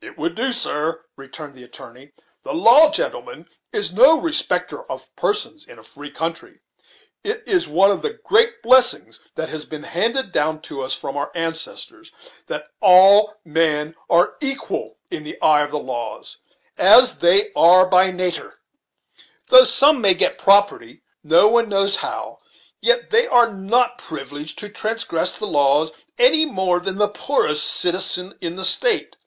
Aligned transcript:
"It 0.00 0.16
would 0.16 0.38
so, 0.38 0.52
sir," 0.52 1.04
returned 1.16 1.52
the 1.52 1.62
attorney. 1.62 2.12
"The 2.44 2.54
law, 2.54 2.90
gentlemen, 2.90 3.46
is 3.74 3.92
no 3.92 4.18
respecter 4.18 4.90
of 4.90 5.14
persons 5.16 5.66
in 5.66 5.78
a 5.78 5.82
free 5.82 6.10
country. 6.10 6.60
It 7.22 7.42
is 7.46 7.68
one 7.68 7.90
of 7.90 8.00
the 8.00 8.14
great 8.24 8.62
blessings 8.62 9.20
that 9.34 9.50
has 9.50 9.66
been 9.66 9.82
handed 9.82 10.32
down 10.32 10.62
to 10.62 10.80
us 10.82 10.94
from 10.94 11.14
our 11.18 11.30
ancestors, 11.34 12.10
that 12.46 12.68
all 12.80 13.34
men 13.44 13.94
are 14.08 14.36
equal 14.40 14.96
in 15.10 15.24
the 15.24 15.38
eye 15.42 15.60
of 15.60 15.72
the 15.72 15.78
laws, 15.78 16.38
as 16.78 17.16
they 17.18 17.52
are 17.54 17.86
by 17.86 18.10
nater. 18.10 18.60
Though 19.48 19.64
some 19.66 20.00
may 20.00 20.14
get 20.14 20.38
property, 20.38 21.02
no 21.22 21.48
one 21.48 21.68
knows 21.68 21.96
how, 21.96 22.38
yet 22.80 23.10
they 23.10 23.26
are 23.26 23.52
not 23.52 23.98
privileged 23.98 24.58
to 24.60 24.70
transgress 24.70 25.36
the 25.36 25.46
laws 25.46 25.92
any 26.16 26.46
more 26.46 26.80
than 26.80 26.96
the 26.96 27.08
poorest 27.10 27.66
citizen 27.66 28.38
in 28.40 28.56
the 28.56 28.64
State. 28.64 29.18